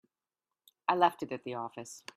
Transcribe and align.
I 0.87 0.95
left 0.95 1.21
it 1.21 1.31
at 1.31 1.43
the 1.43 1.53
office. 1.53 2.01